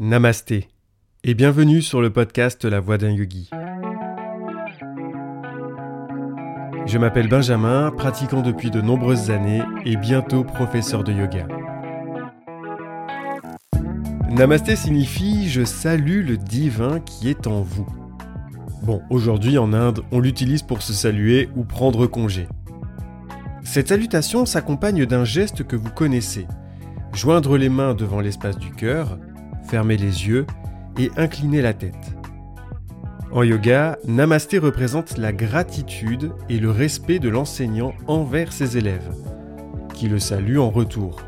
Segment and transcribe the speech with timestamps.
[0.00, 0.66] Namasté
[1.22, 3.48] et bienvenue sur le podcast La Voix d'un Yogi.
[6.84, 11.46] Je m'appelle Benjamin, pratiquant depuis de nombreuses années et bientôt professeur de yoga.
[14.30, 17.86] Namasté signifie je salue le divin qui est en vous.
[18.82, 22.48] Bon, aujourd'hui en Inde, on l'utilise pour se saluer ou prendre congé.
[23.62, 26.48] Cette salutation s'accompagne d'un geste que vous connaissez.
[27.12, 29.18] Joindre les mains devant l'espace du cœur,
[29.68, 30.46] fermer les yeux
[30.98, 32.14] et incliner la tête.
[33.32, 39.10] En yoga, Namasté représente la gratitude et le respect de l'enseignant envers ses élèves,
[39.92, 41.20] qui le saluent en retour.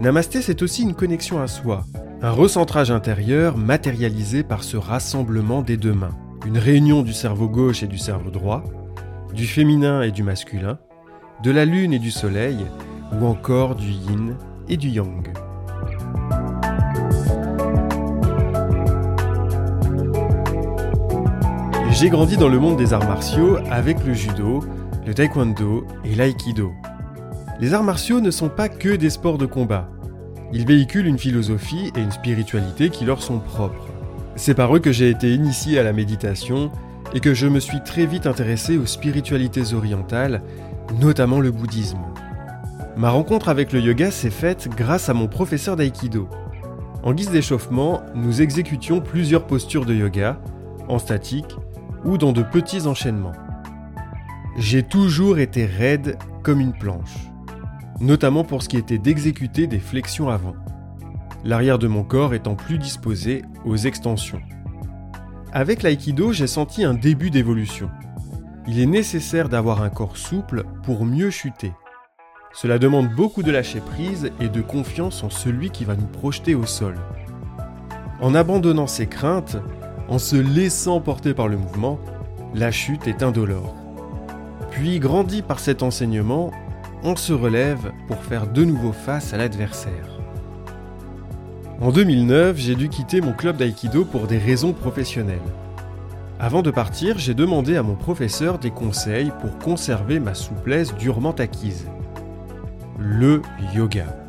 [0.00, 1.86] Namasté, c'est aussi une connexion à soi,
[2.20, 7.82] un recentrage intérieur matérialisé par ce rassemblement des deux mains, une réunion du cerveau gauche
[7.82, 8.62] et du cerveau droit,
[9.32, 10.78] du féminin et du masculin,
[11.42, 12.58] de la lune et du soleil,
[13.18, 14.36] ou encore du yin
[14.68, 15.32] et du yang.
[21.92, 24.64] J'ai grandi dans le monde des arts martiaux avec le judo,
[25.06, 26.72] le taekwondo et l'aïkido.
[27.60, 29.90] Les arts martiaux ne sont pas que des sports de combat.
[30.54, 33.88] Ils véhiculent une philosophie et une spiritualité qui leur sont propres.
[34.36, 36.72] C'est par eux que j'ai été initié à la méditation
[37.12, 40.42] et que je me suis très vite intéressé aux spiritualités orientales,
[40.98, 42.00] notamment le bouddhisme.
[42.96, 46.26] Ma rencontre avec le yoga s'est faite grâce à mon professeur d'aïkido.
[47.02, 50.40] En guise d'échauffement, nous exécutions plusieurs postures de yoga,
[50.88, 51.54] en statique,
[52.04, 53.32] ou dans de petits enchaînements.
[54.56, 57.30] J'ai toujours été raide comme une planche,
[58.00, 60.54] notamment pour ce qui était d'exécuter des flexions avant,
[61.44, 64.42] l'arrière de mon corps étant plus disposé aux extensions.
[65.52, 67.90] Avec l'aïkido, j'ai senti un début d'évolution.
[68.66, 71.72] Il est nécessaire d'avoir un corps souple pour mieux chuter.
[72.54, 76.54] Cela demande beaucoup de lâcher prise et de confiance en celui qui va nous projeter
[76.54, 76.94] au sol.
[78.20, 79.56] En abandonnant ses craintes,
[80.12, 81.98] en se laissant porter par le mouvement,
[82.54, 83.74] la chute est indolore.
[84.70, 86.50] Puis, grandi par cet enseignement,
[87.02, 90.20] on se relève pour faire de nouveau face à l'adversaire.
[91.80, 95.38] En 2009, j'ai dû quitter mon club d'aïkido pour des raisons professionnelles.
[96.38, 101.32] Avant de partir, j'ai demandé à mon professeur des conseils pour conserver ma souplesse durement
[101.32, 101.88] acquise.
[102.98, 103.40] Le
[103.74, 104.21] yoga.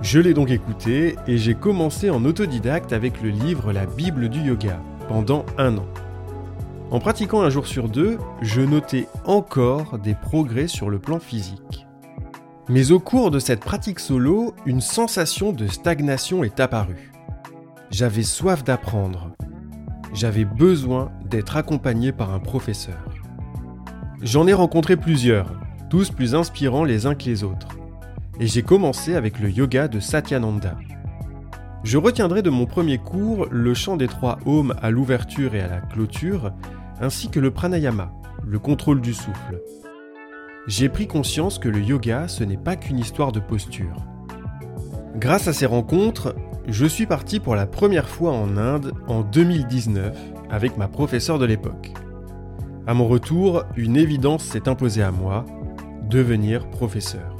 [0.00, 4.40] Je l'ai donc écouté et j'ai commencé en autodidacte avec le livre La Bible du
[4.40, 5.86] yoga pendant un an.
[6.92, 11.86] En pratiquant un jour sur deux, je notais encore des progrès sur le plan physique.
[12.68, 17.10] Mais au cours de cette pratique solo, une sensation de stagnation est apparue.
[17.90, 19.32] J'avais soif d'apprendre.
[20.14, 23.04] J'avais besoin d'être accompagné par un professeur.
[24.22, 25.52] J'en ai rencontré plusieurs,
[25.90, 27.77] tous plus inspirants les uns que les autres
[28.40, 30.76] et j'ai commencé avec le yoga de Satyananda.
[31.84, 35.68] Je retiendrai de mon premier cours le chant des trois ohms à l'ouverture et à
[35.68, 36.52] la clôture,
[37.00, 38.12] ainsi que le pranayama,
[38.44, 39.60] le contrôle du souffle.
[40.66, 43.96] J'ai pris conscience que le yoga, ce n'est pas qu'une histoire de posture.
[45.16, 46.34] Grâce à ces rencontres,
[46.68, 50.14] je suis parti pour la première fois en Inde en 2019
[50.50, 51.92] avec ma professeure de l'époque.
[52.86, 55.46] À mon retour, une évidence s'est imposée à moi,
[56.08, 57.37] devenir professeur.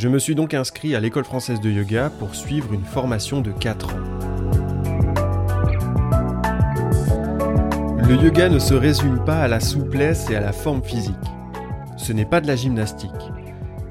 [0.00, 3.52] Je me suis donc inscrit à l'école française de yoga pour suivre une formation de
[3.52, 3.98] 4 ans.
[8.08, 11.14] Le yoga ne se résume pas à la souplesse et à la forme physique.
[11.98, 13.10] Ce n'est pas de la gymnastique.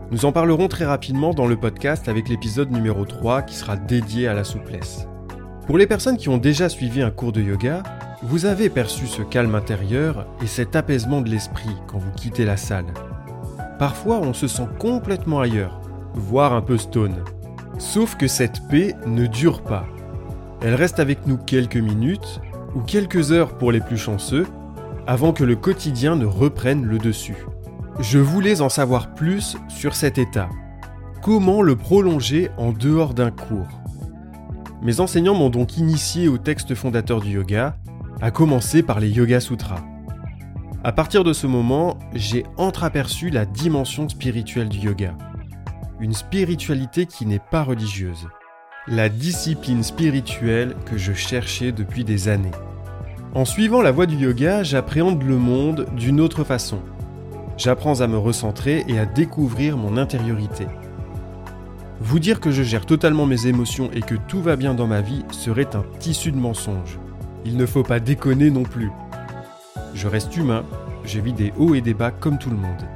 [0.10, 4.28] Nous en parlerons très rapidement dans le podcast avec l'épisode numéro 3 qui sera dédié
[4.28, 5.08] à la souplesse.
[5.68, 7.84] Pour les personnes qui ont déjà suivi un cours de yoga,
[8.24, 12.58] vous avez perçu ce calme intérieur et cet apaisement de l'esprit quand vous quittez la
[12.58, 12.96] salle.
[13.78, 15.79] Parfois, on se sent complètement ailleurs,
[16.14, 17.24] voire un peu stone.
[17.78, 19.86] Sauf que cette paix ne dure pas.
[20.62, 22.42] Elle reste avec nous quelques minutes,
[22.76, 24.46] ou quelques heures pour les plus chanceux,
[25.08, 27.46] avant que le quotidien ne reprenne le dessus.
[28.00, 30.50] Je voulais en savoir plus sur cet état.
[31.22, 33.68] Comment le prolonger en dehors d'un cours?
[34.82, 37.76] Mes enseignants m'ont donc initié au texte fondateur du yoga,
[38.22, 39.84] à commencer par les Yoga Sutras.
[40.84, 45.14] À partir de ce moment, j'ai entreaperçu la dimension spirituelle du yoga
[46.00, 48.28] une spiritualité qui n'est pas religieuse.
[48.88, 52.52] La discipline spirituelle que je cherchais depuis des années.
[53.36, 56.80] En suivant la voie du yoga, j'appréhende le monde d'une autre façon.
[57.58, 60.68] J'apprends à me recentrer et à découvrir mon intériorité.
[62.00, 65.02] Vous dire que je gère totalement mes émotions et que tout va bien dans ma
[65.02, 66.98] vie serait un tissu de mensonges.
[67.44, 68.90] Il ne faut pas déconner non plus.
[69.94, 70.64] Je reste humain,
[71.04, 72.88] je vis des hauts et des bas comme tout le monde.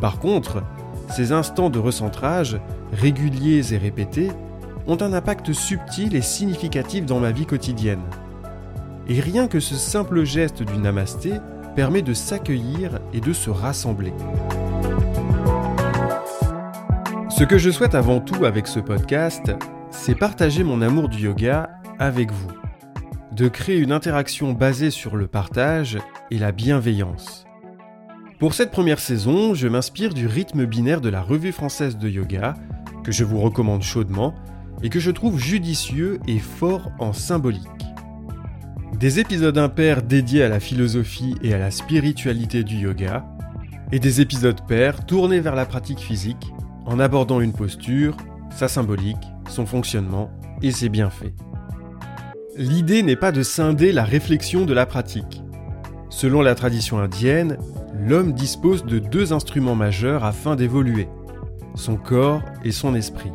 [0.00, 0.62] Par contre,
[1.12, 2.58] ces instants de recentrage,
[2.92, 4.30] réguliers et répétés,
[4.86, 8.02] ont un impact subtil et significatif dans ma vie quotidienne.
[9.08, 11.34] Et rien que ce simple geste du namasté
[11.76, 14.12] permet de s'accueillir et de se rassembler.
[17.28, 19.52] Ce que je souhaite avant tout avec ce podcast,
[19.90, 22.50] c'est partager mon amour du yoga avec vous.
[23.32, 25.98] De créer une interaction basée sur le partage
[26.30, 27.44] et la bienveillance.
[28.42, 32.56] Pour cette première saison, je m'inspire du rythme binaire de la Revue française de yoga,
[33.04, 34.34] que je vous recommande chaudement
[34.82, 37.62] et que je trouve judicieux et fort en symbolique.
[38.98, 43.24] Des épisodes impairs dédiés à la philosophie et à la spiritualité du yoga,
[43.92, 46.52] et des épisodes pairs tournés vers la pratique physique
[46.84, 48.16] en abordant une posture,
[48.50, 51.36] sa symbolique, son fonctionnement et ses bienfaits.
[52.56, 55.44] L'idée n'est pas de scinder la réflexion de la pratique.
[56.10, 57.56] Selon la tradition indienne,
[58.06, 61.08] l'homme dispose de deux instruments majeurs afin d'évoluer,
[61.74, 63.30] son corps et son esprit.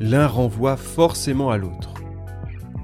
[0.00, 1.94] L'un renvoie forcément à l'autre.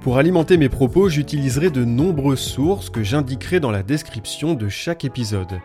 [0.02, 5.04] Pour alimenter mes propos, j'utiliserai de nombreuses sources que j'indiquerai dans la description de chaque
[5.04, 5.60] épisode.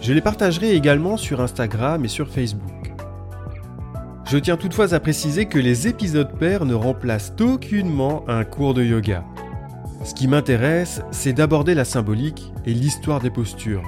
[0.00, 2.92] Je les partagerai également sur Instagram et sur Facebook.
[4.26, 8.82] Je tiens toutefois à préciser que les épisodes pairs ne remplacent aucunement un cours de
[8.82, 9.24] yoga.
[10.04, 13.82] Ce qui m'intéresse, c'est d'aborder la symbolique et l'histoire des postures,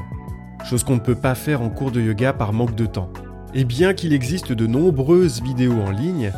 [0.66, 3.10] chose qu'on ne peut pas faire en cours de yoga par manque de temps.
[3.54, 6.32] Et bien qu'il existe de nombreuses vidéos en ligne,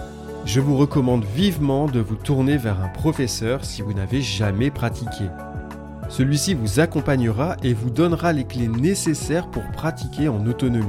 [0.45, 5.25] je vous recommande vivement de vous tourner vers un professeur si vous n'avez jamais pratiqué.
[6.09, 10.87] Celui-ci vous accompagnera et vous donnera les clés nécessaires pour pratiquer en autonomie.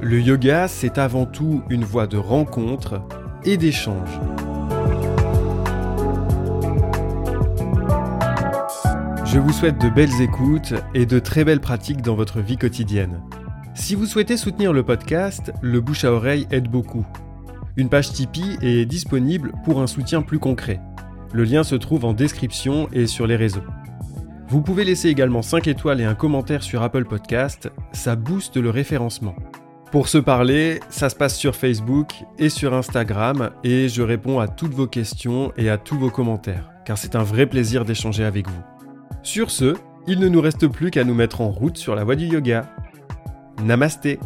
[0.00, 3.00] Le yoga, c'est avant tout une voie de rencontre
[3.44, 4.20] et d'échange.
[9.34, 13.20] Je vous souhaite de belles écoutes et de très belles pratiques dans votre vie quotidienne.
[13.74, 17.04] Si vous souhaitez soutenir le podcast, le bouche à oreille aide beaucoup.
[17.76, 20.80] Une page Tipeee est disponible pour un soutien plus concret.
[21.32, 23.64] Le lien se trouve en description et sur les réseaux.
[24.46, 28.70] Vous pouvez laisser également 5 étoiles et un commentaire sur Apple Podcast, ça booste le
[28.70, 29.34] référencement.
[29.90, 34.46] Pour se parler, ça se passe sur Facebook et sur Instagram et je réponds à
[34.46, 38.46] toutes vos questions et à tous vos commentaires, car c'est un vrai plaisir d'échanger avec
[38.46, 38.73] vous.
[39.24, 39.74] Sur ce,
[40.06, 42.70] il ne nous reste plus qu'à nous mettre en route sur la voie du yoga.
[43.64, 44.20] Namasté